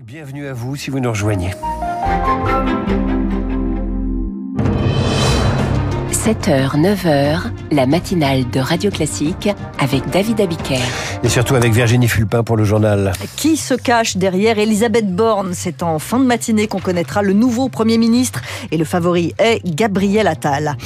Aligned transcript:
Bienvenue 0.00 0.46
à 0.48 0.52
vous 0.52 0.76
si 0.76 0.90
vous 0.90 1.00
nous 1.00 1.08
rejoignez. 1.08 1.50
7h, 6.10 6.76
9h, 6.76 7.40
la 7.70 7.86
matinale 7.86 8.50
de 8.50 8.60
Radio 8.60 8.90
Classique 8.90 9.48
avec 9.78 10.08
David 10.10 10.42
Abiker. 10.42 10.78
Et 11.22 11.28
surtout 11.30 11.54
avec 11.54 11.72
Virginie 11.72 12.06
Fulpin 12.06 12.42
pour 12.42 12.58
le 12.58 12.64
journal. 12.64 13.12
Qui 13.36 13.56
se 13.56 13.72
cache 13.72 14.18
derrière 14.18 14.58
Elisabeth 14.58 15.10
Borne? 15.16 15.54
C'est 15.54 15.82
en 15.82 15.98
fin 15.98 16.20
de 16.20 16.26
matinée 16.26 16.68
qu'on 16.68 16.80
connaîtra 16.80 17.22
le 17.22 17.32
nouveau 17.32 17.70
Premier 17.70 17.96
ministre 17.96 18.42
et 18.70 18.76
le 18.76 18.84
favori 18.84 19.34
est 19.38 19.64
Gabriel 19.64 20.26
Attal. 20.26 20.76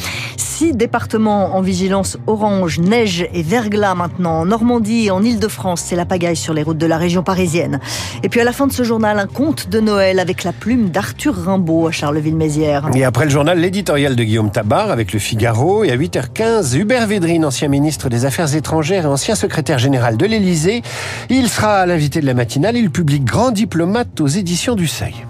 Six 0.58 0.72
départements 0.72 1.54
en 1.54 1.60
vigilance 1.60 2.16
orange, 2.26 2.78
neige 2.78 3.28
et 3.34 3.42
verglas 3.42 3.94
maintenant. 3.94 4.40
En 4.40 4.46
Normandie 4.46 5.04
et 5.04 5.10
en 5.10 5.22
Ile-de-France, 5.22 5.82
c'est 5.84 5.96
la 5.96 6.06
pagaille 6.06 6.34
sur 6.34 6.54
les 6.54 6.62
routes 6.62 6.78
de 6.78 6.86
la 6.86 6.96
région 6.96 7.22
parisienne. 7.22 7.78
Et 8.22 8.30
puis 8.30 8.40
à 8.40 8.44
la 8.44 8.52
fin 8.52 8.66
de 8.66 8.72
ce 8.72 8.82
journal, 8.82 9.18
un 9.18 9.26
conte 9.26 9.68
de 9.68 9.80
Noël 9.80 10.18
avec 10.18 10.44
la 10.44 10.54
plume 10.54 10.88
d'Arthur 10.88 11.34
Rimbaud 11.34 11.88
à 11.88 11.90
Charleville-Mézières. 11.90 12.88
Et 12.94 13.04
après 13.04 13.24
le 13.24 13.30
journal, 13.30 13.60
l'éditorial 13.60 14.16
de 14.16 14.24
Guillaume 14.24 14.50
Tabar 14.50 14.90
avec 14.90 15.12
le 15.12 15.18
Figaro. 15.18 15.84
Et 15.84 15.90
à 15.90 15.96
8h15, 15.98 16.74
Hubert 16.74 17.06
Védrine, 17.06 17.44
ancien 17.44 17.68
ministre 17.68 18.08
des 18.08 18.24
Affaires 18.24 18.54
étrangères 18.54 19.04
et 19.04 19.08
ancien 19.08 19.34
secrétaire 19.34 19.78
général 19.78 20.16
de 20.16 20.24
l'Élysée. 20.24 20.80
Il 21.28 21.50
sera 21.50 21.84
l'invité 21.84 22.22
de 22.22 22.26
la 22.26 22.32
matinale. 22.32 22.78
Il 22.78 22.90
publie 22.90 23.20
Grand 23.20 23.50
diplomate 23.50 24.22
aux 24.22 24.26
éditions 24.26 24.74
du 24.74 24.86
Seuil. 24.86 25.26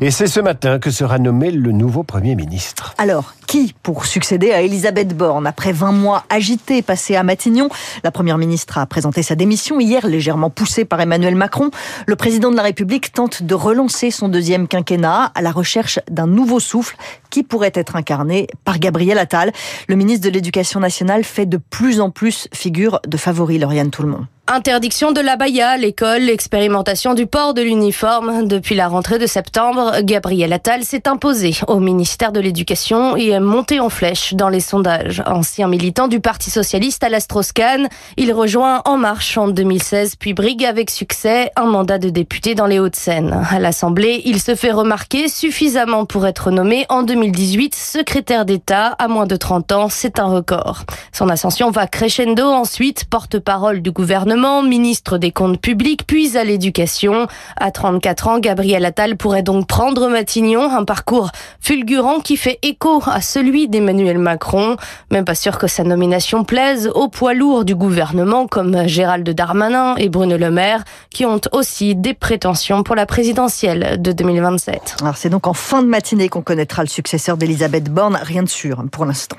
Et 0.00 0.10
c'est 0.10 0.26
ce 0.26 0.40
matin 0.40 0.80
que 0.80 0.90
sera 0.90 1.18
nommé 1.18 1.50
le 1.52 1.70
nouveau 1.70 2.02
Premier 2.02 2.34
ministre. 2.34 2.94
Alors, 2.98 3.34
qui 3.46 3.74
pour 3.82 4.06
succéder 4.06 4.50
à 4.50 4.60
Elisabeth 4.62 5.16
Borne 5.16 5.46
Après 5.46 5.72
20 5.72 5.92
mois 5.92 6.24
agités 6.30 6.82
passés 6.82 7.14
à 7.14 7.22
Matignon, 7.22 7.68
la 8.02 8.10
Première 8.10 8.36
ministre 8.36 8.78
a 8.78 8.86
présenté 8.86 9.22
sa 9.22 9.36
démission 9.36 9.78
hier, 9.78 10.06
légèrement 10.06 10.50
poussée 10.50 10.84
par 10.84 11.00
Emmanuel 11.00 11.36
Macron. 11.36 11.70
Le 12.06 12.16
président 12.16 12.50
de 12.50 12.56
la 12.56 12.62
République 12.62 13.12
tente 13.12 13.44
de 13.44 13.54
relancer 13.54 14.10
son 14.10 14.28
deuxième 14.28 14.66
quinquennat 14.66 15.30
à 15.34 15.42
la 15.42 15.52
recherche 15.52 16.00
d'un 16.10 16.26
nouveau 16.26 16.58
souffle 16.58 16.96
qui 17.30 17.44
pourrait 17.44 17.72
être 17.74 17.94
incarné 17.94 18.48
par 18.64 18.80
Gabriel 18.80 19.18
Attal. 19.18 19.52
Le 19.88 19.94
ministre 19.94 20.26
de 20.28 20.32
l'Éducation 20.34 20.80
nationale 20.80 21.22
fait 21.22 21.46
de 21.46 21.56
plus 21.56 22.00
en 22.00 22.10
plus 22.10 22.48
figure 22.52 23.00
de 23.06 23.16
favori, 23.16 23.58
Lauriane 23.58 23.90
Tout-le-Monde. 23.90 24.26
Interdiction 24.46 25.12
de 25.12 25.22
la 25.22 25.36
baya, 25.36 25.78
l'école, 25.78 26.20
l'expérimentation 26.20 27.14
du 27.14 27.26
port 27.26 27.54
de 27.54 27.62
l'uniforme. 27.62 28.46
Depuis 28.46 28.74
la 28.74 28.88
rentrée 28.88 29.18
de 29.18 29.26
septembre, 29.26 30.02
Gabriel 30.02 30.52
Attal 30.52 30.84
s'est 30.84 31.08
imposé 31.08 31.54
au 31.66 31.80
ministère 31.80 32.30
de 32.30 32.40
l'Éducation 32.40 33.16
et 33.16 33.30
est 33.30 33.40
monté 33.40 33.80
en 33.80 33.88
flèche 33.88 34.34
dans 34.34 34.50
les 34.50 34.60
sondages. 34.60 35.22
Ancien 35.24 35.66
militant 35.66 36.08
du 36.08 36.20
Parti 36.20 36.50
Socialiste 36.50 37.02
à 37.02 37.08
l'Astroscan, 37.08 37.84
il 38.18 38.34
rejoint 38.34 38.82
En 38.84 38.98
Marche 38.98 39.38
en 39.38 39.48
2016 39.48 40.16
puis 40.16 40.34
brigue 40.34 40.66
avec 40.66 40.90
succès 40.90 41.50
un 41.56 41.64
mandat 41.64 41.96
de 41.96 42.10
député 42.10 42.54
dans 42.54 42.66
les 42.66 42.78
Hauts-de-Seine. 42.78 43.46
À 43.48 43.58
l'Assemblée, 43.58 44.20
il 44.26 44.42
se 44.42 44.54
fait 44.54 44.72
remarquer 44.72 45.28
suffisamment 45.28 46.04
pour 46.04 46.26
être 46.26 46.50
nommé 46.50 46.84
en 46.90 47.02
2018 47.02 47.74
secrétaire 47.74 48.44
d'État 48.44 48.88
à 48.98 49.08
moins 49.08 49.26
de 49.26 49.36
30 49.36 49.72
ans. 49.72 49.88
C'est 49.88 50.18
un 50.18 50.26
record. 50.26 50.84
Son 51.12 51.30
ascension 51.30 51.70
va 51.70 51.86
crescendo 51.86 52.44
ensuite, 52.44 53.06
porte-parole 53.06 53.80
du 53.80 53.90
gouvernement 53.90 54.33
ministre 54.62 55.18
des 55.18 55.30
Comptes 55.30 55.60
publics, 55.60 56.06
puis 56.06 56.36
à 56.36 56.44
l'éducation. 56.44 57.26
À 57.56 57.70
34 57.70 58.28
ans, 58.28 58.38
Gabriel 58.38 58.84
Attal 58.84 59.16
pourrait 59.16 59.42
donc 59.42 59.66
prendre 59.66 60.08
Matignon, 60.08 60.70
un 60.70 60.84
parcours 60.84 61.30
fulgurant 61.60 62.20
qui 62.20 62.36
fait 62.36 62.58
écho 62.62 63.02
à 63.06 63.20
celui 63.20 63.68
d'Emmanuel 63.68 64.18
Macron. 64.18 64.76
Même 65.10 65.24
pas 65.24 65.34
sûr 65.34 65.58
que 65.58 65.66
sa 65.66 65.84
nomination 65.84 66.44
plaise 66.44 66.90
aux 66.94 67.08
poids 67.08 67.34
lourds 67.34 67.64
du 67.64 67.74
gouvernement 67.74 68.46
comme 68.46 68.86
Gérald 68.86 69.28
Darmanin 69.28 69.94
et 69.96 70.08
Bruno 70.08 70.36
Le 70.36 70.50
Maire, 70.50 70.84
qui 71.10 71.24
ont 71.24 71.40
aussi 71.52 71.94
des 71.94 72.14
prétentions 72.14 72.82
pour 72.82 72.96
la 72.96 73.06
présidentielle 73.06 74.00
de 74.00 74.12
2027. 74.12 74.96
Alors 75.00 75.16
c'est 75.16 75.30
donc 75.30 75.46
en 75.46 75.54
fin 75.54 75.82
de 75.82 75.88
matinée 75.88 76.28
qu'on 76.28 76.42
connaîtra 76.42 76.82
le 76.82 76.88
successeur 76.88 77.36
d'Elisabeth 77.36 77.90
Borne, 77.90 78.18
rien 78.22 78.42
de 78.42 78.48
sûr 78.48 78.82
pour 78.90 79.04
l'instant. 79.04 79.36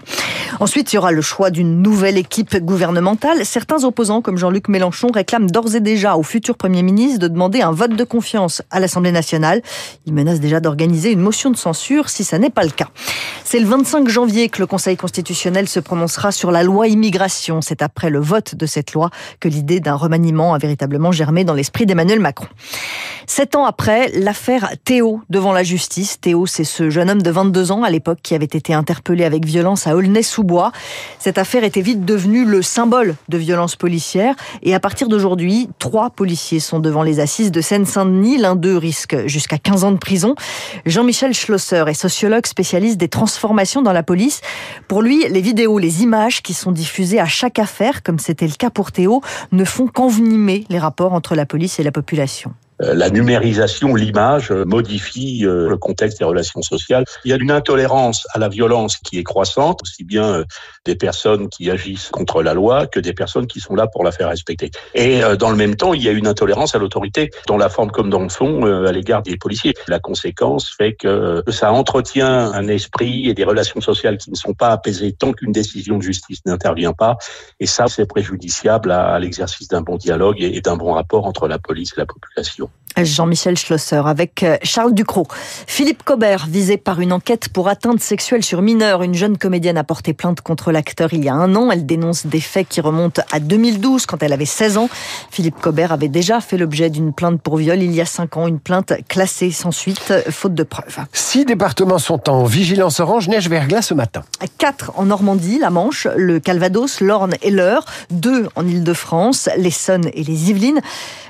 Ensuite, 0.60 0.94
il 0.94 0.96
y 0.96 1.00
aura 1.00 1.12
le 1.12 1.22
choix 1.22 1.50
d'une 1.50 1.82
nouvelle 1.82 2.18
équipe 2.18 2.58
gouvernementale. 2.64 3.46
Certains 3.46 3.84
opposants, 3.84 4.22
comme 4.22 4.38
Jean-Luc 4.38 4.68
Mélenchon, 4.70 4.85
réclament 5.14 5.50
d'ores 5.50 5.76
et 5.76 5.80
déjà 5.80 6.18
au 6.18 6.24
futur 6.24 6.58
Premier 6.58 6.84
ministre 6.84 7.20
de 7.20 7.28
demander 7.28 7.62
un 7.62 7.72
vote 7.72 7.96
de 7.96 8.04
confiance 8.04 8.62
à 8.72 8.80
l'Assemblée 8.80 9.12
nationale. 9.12 9.62
Il 10.06 10.14
menace 10.14 10.40
déjà 10.40 10.60
d'organiser 10.60 11.12
une 11.12 11.22
motion 11.22 11.50
de 11.50 11.58
censure 11.58 12.10
si 12.10 12.24
ça 12.24 12.40
n'est 12.40 12.50
pas 12.50 12.64
le 12.64 12.70
cas. 12.70 12.90
C'est 13.44 13.60
le 13.60 13.66
25 13.66 14.08
janvier 14.08 14.50
que 14.50 14.60
le 14.60 14.68
Conseil 14.68 14.98
constitutionnel 14.98 15.68
se 15.68 15.80
prononcera 15.80 16.32
sur 16.32 16.52
la 16.52 16.64
loi 16.64 16.88
immigration. 16.88 17.62
C'est 17.62 17.82
après 17.82 18.10
le 18.10 18.20
vote 18.20 18.56
de 18.56 18.66
cette 18.66 18.94
loi 18.94 19.10
que 19.40 19.48
l'idée 19.48 19.80
d'un 19.80 19.96
remaniement 19.96 20.54
a 20.54 20.58
véritablement 20.58 21.12
germé 21.12 21.44
dans 21.44 21.54
l'esprit 21.54 21.86
d'Emmanuel 21.86 22.20
Macron. 22.20 22.48
Sept 23.28 23.56
ans 23.56 23.66
après, 23.66 24.10
l'affaire 24.10 24.72
Théo 24.84 25.22
devant 25.30 25.52
la 25.52 25.64
justice. 25.64 26.20
Théo, 26.22 26.46
c'est 26.46 26.64
ce 26.64 26.90
jeune 26.90 27.10
homme 27.10 27.22
de 27.22 27.32
22 27.32 27.72
ans 27.72 27.84
à 27.84 27.90
l'époque 27.90 28.20
qui 28.22 28.36
avait 28.36 28.46
été 28.46 28.74
interpellé 28.74 29.26
avec 29.26 29.46
violence 29.46 29.88
à 29.88 29.96
Aulnay-sous-Bois. 29.96 30.72
Cette 31.20 31.38
affaire 31.38 31.64
était 31.64 31.82
vite 31.82 32.06
devenue 32.06 32.46
le 32.46 32.62
symbole 32.62 33.16
de 33.30 33.38
violence 33.38 33.76
policière. 33.76 34.36
Et 34.62 34.76
à 34.76 34.80
partir 34.80 35.10
d'aujourd'hui, 35.10 35.70
trois 35.80 36.10
policiers 36.10 36.60
sont 36.60 36.80
devant 36.80 37.04
les 37.04 37.20
assises 37.20 37.52
de 37.52 37.62
Seine-Saint-Denis. 37.62 38.38
L'un 38.38 38.56
d'eux 38.56 38.78
risque 38.78 39.26
jusqu'à 39.28 39.58
15 39.58 39.84
ans 39.84 39.92
de 39.92 39.98
prison. 39.98 40.36
Jean-Michel 40.86 41.34
Schlosser 41.34 41.84
est 41.88 41.94
sociologue 41.94 42.46
spécialiste 42.46 42.98
des 42.98 43.10
transformations 43.10 43.82
dans 43.82 43.94
la 43.94 44.04
police. 44.04 44.42
Pour 44.88 45.02
lui, 45.02 45.28
les 45.30 45.42
vidéos, 45.42 45.80
les 45.80 46.04
images 46.04 46.42
qui 46.42 46.54
sont 46.54 46.72
diffusées 46.72 47.20
à 47.20 47.26
chaque 47.26 47.60
affaire, 47.60 48.04
comme 48.04 48.20
c'était 48.20 48.48
le 48.48 48.54
cas 48.54 48.70
pour 48.70 48.92
Théo, 48.92 49.22
ne 49.52 49.66
font 49.66 49.88
qu'envenimer 49.88 50.66
les 50.70 50.80
rapports 50.80 51.14
entre 51.14 51.36
la 51.36 51.46
police 51.46 51.80
et 51.80 51.84
la 51.84 51.92
population. 51.92 52.54
Euh, 52.82 52.94
la 52.94 53.10
numérisation, 53.10 53.96
l'image 53.96 54.52
euh, 54.52 54.66
modifie 54.66 55.46
euh, 55.46 55.70
le 55.70 55.78
contexte 55.78 56.20
des 56.20 56.26
relations 56.26 56.62
sociales. 56.62 57.06
Il 57.24 57.32
y 57.32 57.34
a 57.34 57.38
une 57.38 57.52
intolérance 57.52 58.28
à 58.34 58.40
la 58.40 58.50
violence 58.50 58.98
qui 58.98 59.18
est 59.18 59.24
croissante, 59.24 59.82
aussi 59.82 60.04
bien 60.04 60.44
des 60.86 60.96
personnes 60.96 61.50
qui 61.50 61.70
agissent 61.72 62.10
contre 62.10 62.44
la 62.44 62.54
loi 62.54 62.88
que 62.88 63.00
des 63.00 63.14
personnes 63.14 63.48
qui 63.48 63.60
sont 63.60 63.76
là 63.76 63.88
pour 63.88 64.04
la 64.04 64.12
faire 64.12 64.30
respecter. 64.30 64.72
Et 64.94 65.22
dans 65.40 65.50
le 65.50 65.56
même 65.56 65.76
temps, 65.76 65.94
il 65.94 66.04
y 66.04 66.10
a 66.10 66.12
une 66.12 66.28
intolérance 66.28 66.76
à 66.76 66.80
l'autorité, 66.80 67.32
dans 67.48 67.58
la 67.58 67.70
forme 67.70 67.92
comme 67.92 68.10
dans 68.10 68.22
le 68.22 68.30
fond, 68.30 68.66
à 68.86 68.92
l'égard 68.92 69.22
des 69.22 69.38
policiers. 69.38 69.74
La 69.88 70.00
conséquence 70.00 70.74
fait 70.78 70.94
que 70.94 71.44
ça 71.50 71.72
entretient 71.72 72.52
un 72.52 72.68
esprit 72.68 73.30
et 73.30 73.34
des 73.34 73.44
relations 73.44 73.82
sociales 73.82 74.18
qui 74.18 74.32
ne 74.32 74.36
sont 74.36 74.54
pas 74.54 74.70
apaisées 74.70 75.14
tant 75.14 75.32
qu'une 75.32 75.52
décision 75.52 75.98
de 75.98 76.04
justice 76.04 76.40
n'intervient 76.46 76.94
pas. 76.94 77.18
Et 77.60 77.66
ça, 77.66 77.88
c'est 77.88 78.06
préjudiciable 78.06 78.92
à 78.92 79.18
l'exercice 79.20 79.68
d'un 79.68 79.82
bon 79.82 79.98
dialogue 79.98 80.42
et 80.42 80.62
d'un 80.62 80.78
bon 80.78 80.94
rapport 80.94 81.26
entre 81.26 81.48
la 81.48 81.60
police 81.60 81.94
et 81.96 82.00
la 82.00 82.06
population. 82.06 82.65
Jean-Michel 83.04 83.58
Schlosser 83.58 84.02
avec 84.06 84.44
euh, 84.44 84.58
Charles 84.64 84.94
Ducrot. 84.94 85.28
Philippe 85.68 86.04
Cobert, 86.04 86.46
visé 86.48 86.78
par 86.78 87.02
une 87.02 87.12
enquête 87.12 87.50
pour 87.50 87.68
atteinte 87.68 88.00
sexuelle 88.00 88.44
sur 88.44 88.62
mineur. 88.62 89.04
Une 89.04 89.14
jeune 89.14 89.38
comédienne 89.38 89.78
a 89.78 89.84
porté 89.84 90.14
plainte 90.14 90.42
contre 90.42 90.72
l'acteur 90.72 91.14
il 91.14 91.24
y 91.24 91.30
a 91.30 91.34
un 91.34 91.56
an. 91.56 91.72
Elle 91.72 91.86
dénonce 91.86 92.26
des 92.26 92.40
faits 92.40 92.68
qui 92.70 92.82
remontent 92.82 93.22
à 93.32 93.40
2012, 93.40 94.06
quand 94.06 94.24
elle 94.24 94.34
avait 94.34 94.46
16 94.46 94.78
ans. 94.78 94.90
Philippe 95.30 95.60
Cobert 95.60 95.92
avait 95.92 96.08
déjà 96.08 96.40
fait 96.40 96.58
l'objet 96.58 96.90
d'une 96.90 97.14
plainte 97.14 97.42
pour 97.42 97.58
viol 97.58 97.82
il 97.82 97.94
y 97.94 98.02
a 98.02 98.06
5 98.06 98.38
ans. 98.38 98.48
Une 98.48 98.60
plainte 98.60 98.94
classée 99.08 99.52
sans 99.52 99.72
suite, 99.72 100.14
faute 100.30 100.54
de 100.54 100.64
preuves. 100.64 101.00
Six 101.12 101.46
départements 101.46 102.00
sont 102.00 102.30
en 102.30 102.46
vigilance 102.46 103.00
orange, 103.00 103.28
neige 103.28 103.50
verglas 103.50 103.82
ce 103.82 103.94
matin. 103.94 104.24
Quatre 104.58 104.92
en 104.96 105.06
Normandie, 105.06 105.60
la 105.60 105.70
Manche, 105.70 106.08
le 106.16 106.40
Calvados, 106.40 107.02
l'Orne 107.02 107.36
et 107.42 107.52
l'Eure. 107.52 107.86
Deux 108.10 108.48
en 108.56 108.66
Ile-de-France, 108.66 109.50
l'Essonne 109.58 110.10
et 110.14 110.24
les 110.24 110.50
Yvelines. 110.50 110.82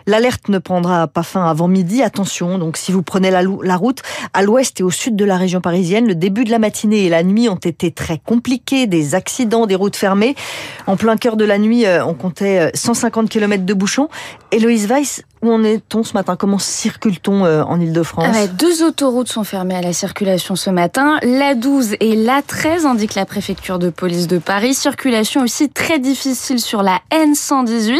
L'alerte 0.07 0.49
ne 0.49 0.59
prendra 0.59 1.07
pas 1.07 1.23
avant 1.35 1.67
midi. 1.67 2.03
Attention, 2.03 2.57
donc 2.57 2.77
si 2.77 2.91
vous 2.91 3.01
prenez 3.01 3.31
la, 3.31 3.41
la 3.41 3.75
route 3.75 4.01
à 4.33 4.43
l'ouest 4.43 4.79
et 4.79 4.83
au 4.83 4.91
sud 4.91 5.15
de 5.15 5.25
la 5.25 5.37
région 5.37 5.61
parisienne, 5.61 6.07
le 6.07 6.15
début 6.15 6.43
de 6.43 6.51
la 6.51 6.59
matinée 6.59 7.05
et 7.05 7.09
la 7.09 7.23
nuit 7.23 7.49
ont 7.49 7.55
été 7.55 7.91
très 7.91 8.19
compliqués. 8.19 8.87
Des 8.87 9.15
accidents, 9.15 9.65
des 9.65 9.75
routes 9.75 9.95
fermées. 9.95 10.35
En 10.87 10.97
plein 10.97 11.17
cœur 11.17 11.37
de 11.37 11.45
la 11.45 11.57
nuit, 11.57 11.85
euh, 11.85 12.05
on 12.05 12.13
comptait 12.13 12.71
150 12.73 13.25
euh, 13.25 13.27
km 13.27 13.65
de 13.65 13.73
bouchons. 13.73 14.09
Héloïse 14.51 14.87
Weiss, 14.87 15.23
où 15.45 15.51
en 15.51 15.63
est-on 15.63 16.03
ce 16.03 16.13
matin? 16.13 16.35
Comment 16.35 16.57
circule-t-on 16.57 17.45
euh, 17.45 17.63
en 17.63 17.79
Ile-de-France? 17.79 18.25
Ah 18.33 18.47
Deux 18.47 18.83
autoroutes 18.83 19.29
sont 19.29 19.43
fermées 19.43 19.75
à 19.75 19.81
la 19.81 19.93
circulation 19.93 20.55
ce 20.55 20.69
matin. 20.69 21.17
La 21.21 21.55
12 21.55 21.95
et 21.99 22.15
la 22.15 22.41
13 22.41 22.85
indique 22.85 23.15
la 23.15 23.25
préfecture 23.25 23.79
de 23.79 23.89
police 23.89 24.27
de 24.27 24.39
Paris. 24.39 24.73
Circulation 24.73 25.41
aussi 25.41 25.69
très 25.69 25.99
difficile 25.99 26.59
sur 26.59 26.81
la 26.81 26.99
N118. 27.11 27.99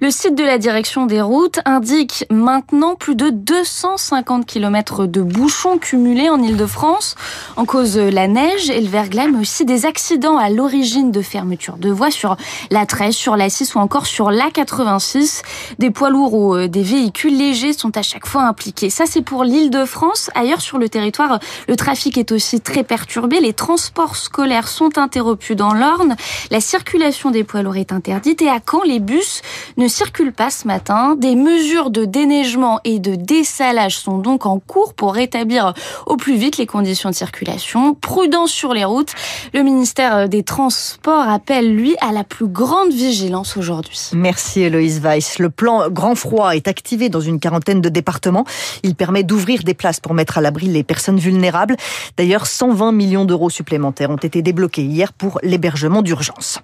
Le 0.00 0.10
site 0.10 0.36
de 0.36 0.44
la 0.44 0.58
direction 0.58 1.06
des 1.06 1.20
routes 1.20 1.60
indique 1.64 2.26
maintenant 2.30 2.94
plus 2.94 3.16
de 3.16 3.30
250 3.30 4.46
km 4.46 5.06
de 5.06 5.22
bouchons 5.22 5.78
cumulés 5.78 6.28
en 6.28 6.40
Ile-de-France. 6.40 7.16
En 7.56 7.64
cause 7.64 7.98
la 7.98 8.28
neige 8.28 8.70
et 8.70 8.80
le 8.80 8.88
verglas, 8.88 9.26
mais 9.26 9.40
aussi 9.40 9.64
des 9.64 9.86
accidents 9.86 10.38
à 10.38 10.50
l'origine 10.50 11.10
de 11.10 11.22
fermeture 11.22 11.76
de 11.76 11.90
voies 11.90 12.10
sur 12.10 12.36
la 12.70 12.86
13, 12.86 13.14
sur 13.14 13.36
la 13.36 13.50
6 13.50 13.74
ou 13.74 13.78
encore 13.78 14.06
sur 14.06 14.30
la 14.30 14.50
86. 14.52 15.42
Des 15.78 15.90
poids 15.90 16.10
lourds 16.10 16.34
ou 16.34 16.54
euh, 16.54 16.68
des 16.68 16.83
véhicules 16.84 17.36
légers 17.36 17.72
sont 17.72 17.96
à 17.96 18.02
chaque 18.02 18.26
fois 18.26 18.42
impliqués. 18.42 18.90
Ça, 18.90 19.04
c'est 19.06 19.22
pour 19.22 19.42
l'île 19.42 19.70
de 19.70 19.84
France. 19.84 20.30
Ailleurs 20.34 20.60
sur 20.60 20.78
le 20.78 20.88
territoire, 20.88 21.40
le 21.66 21.76
trafic 21.76 22.18
est 22.18 22.30
aussi 22.30 22.60
très 22.60 22.84
perturbé. 22.84 23.40
Les 23.40 23.52
transports 23.52 24.16
scolaires 24.16 24.68
sont 24.68 24.98
interrompus 24.98 25.56
dans 25.56 25.74
l'Orne. 25.74 26.16
La 26.50 26.60
circulation 26.60 27.30
des 27.30 27.42
poids 27.44 27.62
lourds 27.62 27.76
est 27.76 27.92
interdite. 27.92 28.42
Et 28.42 28.48
à 28.48 28.60
Caen, 28.64 28.82
les 28.84 29.00
bus 29.00 29.42
ne 29.76 29.88
circulent 29.88 30.32
pas 30.32 30.50
ce 30.50 30.66
matin. 30.66 31.16
Des 31.16 31.34
mesures 31.34 31.90
de 31.90 32.04
déneigement 32.04 32.80
et 32.84 32.98
de 32.98 33.14
dessalage 33.14 33.98
sont 33.98 34.18
donc 34.18 34.46
en 34.46 34.58
cours 34.58 34.94
pour 34.94 35.14
rétablir 35.14 35.74
au 36.06 36.16
plus 36.16 36.36
vite 36.36 36.58
les 36.58 36.66
conditions 36.66 37.10
de 37.10 37.14
circulation. 37.14 37.94
Prudence 37.94 38.50
sur 38.50 38.74
les 38.74 38.84
routes. 38.84 39.12
Le 39.52 39.62
ministère 39.62 40.28
des 40.28 40.42
Transports 40.42 41.28
appelle, 41.28 41.74
lui, 41.74 41.96
à 42.00 42.12
la 42.12 42.24
plus 42.24 42.46
grande 42.46 42.92
vigilance 42.92 43.56
aujourd'hui. 43.56 44.10
Merci 44.12 44.62
Héloïse 44.62 45.00
Weiss. 45.00 45.38
Le 45.38 45.50
plan 45.50 45.88
Grand 45.88 46.14
Froid 46.14 46.54
est 46.54 46.63
activé 46.68 47.08
dans 47.08 47.20
une 47.20 47.40
quarantaine 47.40 47.80
de 47.80 47.88
départements. 47.88 48.44
Il 48.82 48.94
permet 48.94 49.22
d'ouvrir 49.22 49.62
des 49.62 49.74
places 49.74 50.00
pour 50.00 50.14
mettre 50.14 50.38
à 50.38 50.40
l'abri 50.40 50.66
les 50.66 50.82
personnes 50.82 51.18
vulnérables. 51.18 51.76
D'ailleurs, 52.16 52.46
120 52.46 52.92
millions 52.92 53.24
d'euros 53.24 53.50
supplémentaires 53.50 54.10
ont 54.10 54.16
été 54.16 54.42
débloqués 54.42 54.82
hier 54.82 55.12
pour 55.12 55.38
l'hébergement 55.42 56.02
d'urgence. 56.02 56.60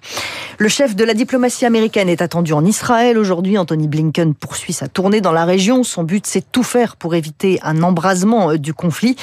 Le 0.57 0.67
chef 0.67 0.95
de 0.95 1.03
la 1.03 1.13
diplomatie 1.13 1.65
américaine 1.65 2.09
est 2.09 2.21
attendu 2.21 2.53
en 2.53 2.65
Israël 2.65 3.17
aujourd'hui. 3.17 3.57
Anthony 3.57 3.87
Blinken 3.87 4.33
poursuit 4.35 4.73
sa 4.73 4.87
tournée 4.87 5.21
dans 5.21 5.31
la 5.31 5.45
région. 5.45 5.83
Son 5.83 6.03
but, 6.03 6.25
c'est 6.27 6.51
tout 6.51 6.63
faire 6.63 6.95
pour 6.95 7.15
éviter 7.15 7.59
un 7.63 7.83
embrasement 7.83 8.55
du 8.55 8.73
conflit. 8.73 9.15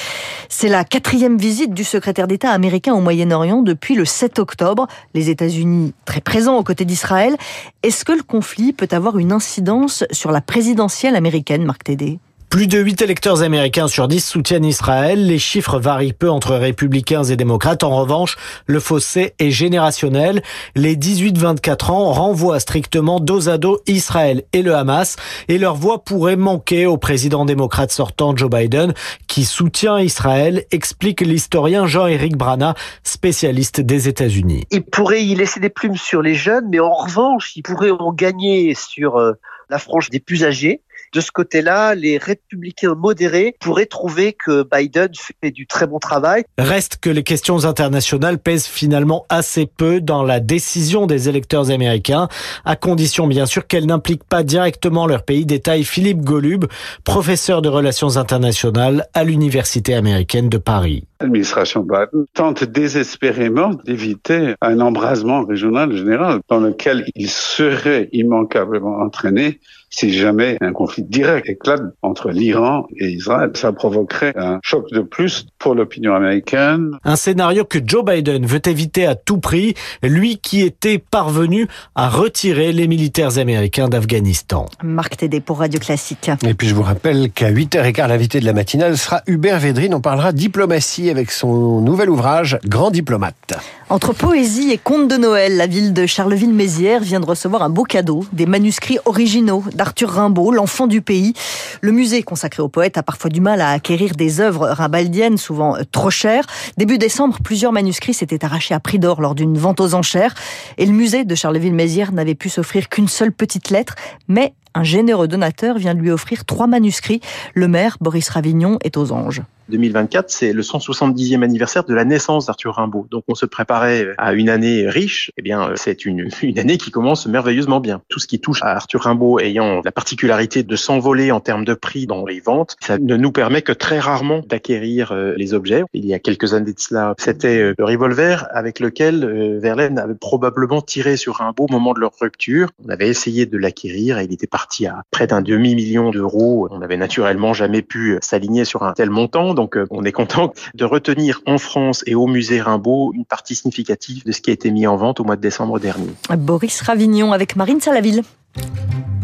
C'est 0.49 0.69
la 0.69 0.83
quatrième 0.83 1.37
visite 1.37 1.73
du 1.73 1.83
secrétaire 1.83 2.27
d'État 2.27 2.51
américain 2.51 2.93
au 2.93 3.01
Moyen-Orient 3.01 3.61
depuis 3.61 3.95
le 3.95 4.05
7 4.05 4.39
octobre. 4.39 4.87
Les 5.13 5.29
États-Unis 5.29 5.93
très 6.05 6.21
présents 6.21 6.57
aux 6.57 6.63
côtés 6.63 6.85
d'Israël. 6.85 7.35
Est-ce 7.83 8.05
que 8.05 8.11
le 8.11 8.23
conflit 8.23 8.73
peut 8.73 8.87
avoir 8.91 9.17
une 9.17 9.31
incidence 9.31 10.03
sur 10.11 10.31
la 10.31 10.41
présidentielle 10.69 11.15
américaine, 11.15 11.65
Marc 11.65 11.83
Tédé 11.83 12.19
plus 12.49 12.65
de 12.65 12.79
8 12.79 13.03
électeurs 13.03 13.43
américains 13.43 13.87
sur 13.87 14.07
10 14.07 14.25
soutiennent 14.25 14.65
Israël. 14.65 15.27
Les 15.27 15.37
chiffres 15.37 15.77
varient 15.77 16.13
peu 16.13 16.31
entre 16.31 16.55
républicains 16.55 17.23
et 17.23 17.35
démocrates. 17.35 17.83
En 17.83 17.95
revanche, 17.95 18.37
le 18.65 18.79
fossé 18.79 19.35
est 19.37 19.51
générationnel. 19.51 20.41
Les 20.75 20.95
18-24 20.95 21.91
ans 21.91 22.11
renvoient 22.11 22.59
strictement 22.59 23.19
dos 23.19 23.49
à 23.49 23.59
dos 23.59 23.79
Israël 23.85 24.43
et 24.51 24.63
le 24.63 24.73
Hamas 24.73 25.15
et 25.47 25.59
leur 25.59 25.75
voix 25.75 26.03
pourrait 26.03 26.37
manquer 26.37 26.87
au 26.87 26.97
président 26.97 27.45
démocrate 27.45 27.91
sortant 27.91 28.35
Joe 28.35 28.49
Biden 28.49 28.95
qui 29.27 29.45
soutient 29.45 29.99
Israël, 29.99 30.65
explique 30.71 31.21
l'historien 31.21 31.85
Jean-Éric 31.85 32.35
Brana, 32.35 32.73
spécialiste 33.03 33.79
des 33.79 34.07
États-Unis. 34.07 34.65
Il 34.71 34.81
pourrait 34.81 35.23
y 35.23 35.35
laisser 35.35 35.59
des 35.59 35.69
plumes 35.69 35.97
sur 35.97 36.23
les 36.23 36.33
jeunes, 36.33 36.65
mais 36.71 36.79
en 36.79 36.93
revanche, 36.93 37.55
il 37.55 37.61
pourrait 37.61 37.91
en 37.91 38.11
gagner 38.11 38.73
sur 38.73 39.17
euh, 39.17 39.33
la 39.69 39.79
frange 39.79 40.09
des 40.09 40.19
plus 40.19 40.43
âgés 40.43 40.81
de 41.13 41.21
ce 41.21 41.31
côté-là, 41.31 41.95
les 41.95 42.17
républicains 42.17 42.95
modérés 42.95 43.55
pourraient 43.59 43.85
trouver 43.85 44.33
que 44.33 44.67
Biden 44.71 45.09
fait 45.41 45.51
du 45.51 45.65
très 45.65 45.87
bon 45.87 45.99
travail. 45.99 46.43
Reste 46.57 46.97
que 46.97 47.09
les 47.09 47.23
questions 47.23 47.65
internationales 47.65 48.37
pèsent 48.37 48.67
finalement 48.67 49.25
assez 49.29 49.65
peu 49.65 50.01
dans 50.01 50.23
la 50.23 50.39
décision 50.39 51.07
des 51.07 51.29
électeurs 51.29 51.71
américains, 51.71 52.27
à 52.65 52.75
condition 52.75 53.27
bien 53.27 53.45
sûr 53.45 53.65
qu'elles 53.65 53.85
n'impliquent 53.85 54.23
pas 54.23 54.43
directement 54.43 55.07
leur 55.07 55.23
pays, 55.23 55.45
détaille 55.45 55.83
Philippe 55.83 56.21
Golub, 56.21 56.65
professeur 57.03 57.61
de 57.61 57.69
relations 57.69 58.17
internationales 58.17 59.07
à 59.13 59.23
l'Université 59.23 59.95
américaine 59.95 60.49
de 60.49 60.57
Paris. 60.57 61.05
L'administration 61.21 61.81
Biden 61.81 62.25
tente 62.33 62.63
désespérément 62.63 63.71
d'éviter 63.85 64.53
un 64.61 64.79
embrasement 64.79 65.43
régional 65.43 65.93
général 65.95 66.39
dans 66.47 66.59
lequel 66.59 67.05
il 67.15 67.29
serait 67.29 68.07
immanquablement 68.13 68.99
entraîné 68.99 69.59
si 69.89 70.13
jamais 70.13 70.57
un 70.61 70.71
conflit 70.71 71.03
direct 71.03 71.49
éclate 71.49 71.81
entre 72.01 72.29
l'Iran 72.29 72.87
et 72.97 73.09
Israël. 73.09 73.51
Ça 73.55 73.71
provoquerait 73.71 74.33
un 74.37 74.59
choc 74.63 74.85
de 74.91 75.01
plus 75.01 75.47
pour 75.57 75.75
l'opinion 75.75 76.15
américaine. 76.15 76.91
Un 77.03 77.15
scénario 77.15 77.65
que 77.65 77.79
Joe 77.83 78.03
Biden 78.05 78.45
veut 78.45 78.61
éviter 78.65 79.05
à 79.05 79.15
tout 79.15 79.39
prix, 79.39 79.73
lui 80.03 80.37
qui 80.37 80.61
était 80.61 80.99
parvenu 80.99 81.67
à 81.95 82.09
retirer 82.09 82.71
les 82.71 82.87
militaires 82.87 83.37
américains 83.37 83.89
d'Afghanistan. 83.89 84.65
Marc 84.83 85.17
Tédé 85.17 85.39
pour 85.39 85.59
Radio 85.59 85.79
Classique. 85.79 86.29
Et 86.45 86.53
puis 86.53 86.67
je 86.67 86.75
vous 86.75 86.83
rappelle 86.83 87.31
qu'à 87.31 87.51
8h15, 87.51 88.07
l'invité 88.07 88.39
de 88.39 88.45
la 88.45 88.53
matinale 88.53 88.97
sera 88.97 89.21
Hubert 89.27 89.59
Védrine. 89.59 89.93
On 89.93 90.01
parlera 90.01 90.31
diplomatie 90.31 91.09
avec 91.09 91.31
son 91.31 91.81
nouvel 91.81 92.09
ouvrage 92.09 92.59
Grand 92.65 92.91
diplomate. 92.91 93.57
Entre 93.89 94.13
poésie 94.13 94.71
et 94.71 94.77
contes 94.77 95.07
de 95.07 95.17
Noël, 95.17 95.57
la 95.57 95.65
ville 95.65 95.93
de 95.93 96.05
Charleville-Mézières 96.05 97.01
vient 97.01 97.19
de 97.19 97.25
recevoir 97.25 97.63
un 97.63 97.69
beau 97.69 97.83
cadeau, 97.83 98.23
des 98.33 98.45
manuscrits 98.45 98.99
originaux 99.05 99.63
d'Arthur 99.89 100.11
Rimbaud, 100.11 100.51
l'enfant 100.51 100.85
du 100.85 101.01
pays. 101.01 101.33
Le 101.81 101.91
musée 101.91 102.21
consacré 102.21 102.61
au 102.61 102.67
poète 102.69 102.99
a 102.99 103.03
parfois 103.03 103.31
du 103.31 103.41
mal 103.41 103.59
à 103.59 103.71
acquérir 103.71 104.13
des 104.13 104.39
œuvres 104.39 104.67
rimbaldiennes, 104.67 105.39
souvent 105.39 105.77
trop 105.91 106.11
chères. 106.11 106.45
Début 106.77 106.99
décembre, 106.99 107.39
plusieurs 107.43 107.71
manuscrits 107.71 108.13
s'étaient 108.13 108.45
arrachés 108.45 108.75
à 108.75 108.79
prix 108.79 108.99
d'or 108.99 109.19
lors 109.19 109.33
d'une 109.33 109.57
vente 109.57 109.79
aux 109.79 109.95
enchères. 109.95 110.35
Et 110.77 110.85
le 110.85 110.91
musée 110.91 111.23
de 111.23 111.33
Charleville-Mézières 111.33 112.11
n'avait 112.11 112.35
pu 112.35 112.49
s'offrir 112.49 112.87
qu'une 112.87 113.07
seule 113.07 113.31
petite 113.31 113.71
lettre, 113.71 113.95
mais 114.27 114.53
un 114.75 114.83
généreux 114.83 115.27
donateur 115.27 115.77
vient 115.77 115.95
de 115.95 115.99
lui 115.99 116.11
offrir 116.11 116.45
trois 116.45 116.67
manuscrits. 116.67 117.21
Le 117.53 117.67
maire, 117.67 117.97
Boris 118.01 118.29
Ravignon, 118.29 118.77
est 118.83 118.97
aux 118.97 119.11
anges. 119.11 119.41
2024, 119.69 120.29
c'est 120.29 120.53
le 120.53 120.61
170e 120.61 121.43
anniversaire 121.43 121.83
de 121.83 121.93
la 121.93 122.05
naissance 122.05 122.47
d'Arthur 122.47 122.75
Rimbaud. 122.75 123.07
Donc 123.09 123.23
on 123.27 123.35
se 123.35 123.45
préparait 123.45 124.07
à 124.17 124.33
une 124.33 124.49
année 124.49 124.89
riche. 124.89 125.31
Eh 125.37 125.41
bien, 125.41 125.71
c'est 125.75 126.05
une, 126.05 126.29
une 126.41 126.59
année 126.59 126.77
qui 126.77 126.91
commence 126.91 127.27
merveilleusement 127.27 127.79
bien. 127.79 128.01
Tout 128.09 128.19
ce 128.19 128.27
qui 128.27 128.39
touche 128.39 128.61
à 128.63 128.71
Arthur 128.75 129.01
Rimbaud 129.01 129.39
ayant 129.39 129.81
la 129.83 129.91
particularité 129.91 130.63
de 130.63 130.75
s'envoler 130.75 131.31
en 131.31 131.39
termes 131.39 131.65
de 131.65 131.73
prix 131.73 132.07
dans 132.07 132.25
les 132.25 132.39
ventes, 132.39 132.75
ça 132.81 132.97
ne 132.97 133.15
nous 133.15 133.31
permet 133.31 133.61
que 133.61 133.71
très 133.71 133.99
rarement 133.99 134.41
d'acquérir 134.47 135.11
euh, 135.11 135.33
les 135.37 135.53
objets. 135.53 135.83
Il 135.93 136.05
y 136.05 136.13
a 136.13 136.19
quelques 136.19 136.53
années 136.53 136.73
de 136.73 136.79
cela, 136.79 137.13
c'était 137.17 137.59
euh, 137.59 137.73
le 137.77 137.85
revolver 137.85 138.47
avec 138.51 138.79
lequel 138.79 139.23
euh, 139.23 139.59
Verlaine 139.59 139.99
avait 139.99 140.15
probablement 140.15 140.81
tiré 140.81 141.17
sur 141.17 141.35
Rimbaud 141.35 141.67
au 141.69 141.71
moment 141.71 141.93
de 141.93 141.99
leur 141.99 142.11
rupture. 142.19 142.69
On 142.85 142.89
avait 142.89 143.09
essayé 143.09 143.45
de 143.45 143.57
l'acquérir 143.57 144.17
et 144.19 144.25
il 144.25 144.33
était 144.33 144.47
parti 144.47 144.68
à 144.87 145.03
près 145.11 145.27
d'un 145.27 145.41
demi-million 145.41 146.11
d'euros. 146.11 146.67
On 146.71 146.79
n'avait 146.79 146.97
naturellement 146.97 147.53
jamais 147.53 147.81
pu 147.81 148.17
s'aligner 148.21 148.65
sur 148.65 148.83
un 148.83 148.93
tel 148.93 149.09
montant. 149.09 149.53
Donc 149.53 149.75
euh, 149.75 149.87
on 149.89 150.03
est 150.03 150.11
content 150.11 150.53
de 150.75 150.85
retenir 150.85 151.41
en 151.45 151.57
France 151.57 152.03
et 152.05 152.15
au 152.15 152.27
musée 152.27 152.61
Rimbaud 152.61 153.11
une 153.13 153.25
partie 153.25 153.55
significative 153.55 154.23
de 154.25 154.31
ce 154.31 154.41
qui 154.41 154.49
a 154.49 154.53
été 154.53 154.71
mis 154.71 154.87
en 154.87 154.95
vente 154.95 155.19
au 155.19 155.23
mois 155.23 155.35
de 155.35 155.41
décembre 155.41 155.79
dernier. 155.79 156.09
Boris 156.37 156.81
Ravignon 156.81 157.31
avec 157.31 157.55
Marine 157.55 157.81
Salaville. 157.81 158.23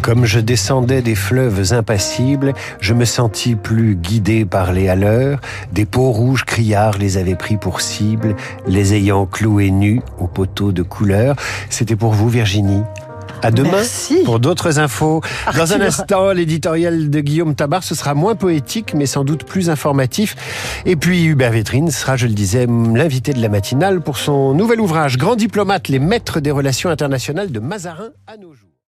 Comme 0.02 0.26
je 0.26 0.40
descendais 0.40 1.02
des 1.02 1.16
fleuves 1.16 1.74
impassibles, 1.74 2.54
je 2.80 2.94
me 2.94 3.06
sentis 3.06 3.56
plus 3.56 3.96
guidé 3.96 4.46
par 4.46 4.72
les 4.72 4.88
haleurs. 4.88 5.42
Des 5.72 5.86
peaux 5.86 6.12
rouges 6.12 6.46
criards 6.46 7.00
les 7.00 7.18
avaient 7.18 7.36
pris 7.36 7.58
pour 7.58 7.82
cible, 7.82 8.36
les 8.68 8.94
ayant 8.94 9.26
cloués 9.26 9.72
nus 9.72 10.02
aux 10.20 10.28
poteaux 10.28 10.72
de 10.72 10.84
couleur. 10.84 11.36
C'était 11.72 11.96
pour 11.96 12.14
vous, 12.14 12.30
Virginie. 12.30 12.84
À 13.42 13.52
demain 13.52 13.82
pour 14.24 14.40
d'autres 14.40 14.80
infos. 14.80 15.22
Dans 15.56 15.74
un 15.74 15.82
instant, 15.82 16.32
l'éditorial 16.32 17.10
de 17.10 17.20
Guillaume 17.20 17.56
Tabar, 17.56 17.84
ce 17.84 17.96
sera 17.96 18.14
moins 18.14 18.36
poétique, 18.36 18.94
mais 18.94 19.06
sans 19.06 19.24
doute 19.24 19.44
plus 19.44 19.70
informatif. 19.70 20.36
Et 20.86 20.96
puis 20.96 21.26
Hubert 21.26 21.52
Vétrine 21.52 21.92
sera, 21.92 22.18
je 22.18 22.28
le 22.28 22.34
disais, 22.34 22.66
l'invité 22.68 23.34
de 23.34 23.42
la 23.42 23.50
matinale 23.50 24.02
pour 24.02 24.18
son 24.18 24.54
nouvel 24.54 24.82
ouvrage 24.82 25.18
Grand 25.18 25.36
diplomate, 25.36 25.88
les 25.88 26.00
maîtres 26.00 26.40
des 26.40 26.52
relations 26.52 26.90
internationales 26.90 27.52
de 27.52 27.60
Mazarin 27.60 28.10
à 28.28 28.38
nos 28.38 28.54
jours. 28.54 28.75